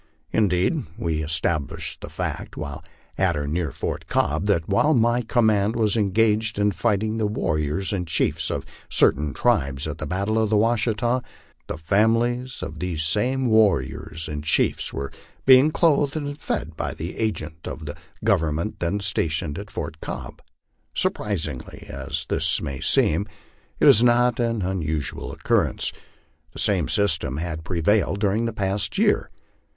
Indeed, 0.31 0.87
we 0.97 1.21
established 1.21 2.01
the 2.01 2.09
fact, 2.09 2.57
while 2.57 2.83
at 3.19 3.37
or 3.37 3.45
near 3.45 3.71
Fort 3.71 4.07
Cobb, 4.07 4.47
that 4.47 4.67
while 4.67 4.95
my 4.95 5.21
command 5.21 5.75
was 5.75 5.95
engaged 5.95 6.57
in 6.57 6.71
fighting 6.71 7.17
the 7.19 7.27
warriors 7.27 7.93
and 7.93 8.07
chiefs 8.07 8.49
of 8.49 8.65
certain 8.89 9.31
tribes 9.31 9.87
at 9.87 9.99
the 9.99 10.07
battle 10.07 10.39
of 10.41 10.49
the 10.49 10.57
Washita, 10.57 11.21
the 11.67 11.77
families 11.77 12.63
of 12.63 12.79
these 12.79 13.03
same 13.03 13.45
warriors 13.45 14.27
and 14.27 14.43
chiefs 14.43 14.91
were 14.91 15.11
being 15.45 15.69
clothed 15.69 16.15
and 16.15 16.35
fed 16.35 16.75
by 16.75 16.95
the 16.95 17.19
agent 17.19 17.67
of 17.67 17.85
the 17.85 17.95
Government 18.23 18.79
then 18.79 18.99
stationed 19.01 19.59
at 19.59 19.69
Fort 19.69 20.01
Cobb. 20.01 20.41
Surprising 20.95 21.61
as 21.87 22.25
this 22.27 22.59
may 22.59 22.79
seem, 22.79 23.27
it 23.79 23.87
is 23.87 24.01
not 24.01 24.39
an 24.39 24.63
unusual 24.63 25.31
occurrence. 25.31 25.93
The 26.53 26.59
same 26.59 26.87
system 26.87 27.37
has 27.37 27.59
prevailed 27.63 28.19
during 28.19 28.45
the 28.45 28.51
past 28.53 28.97
year. 28.97 29.29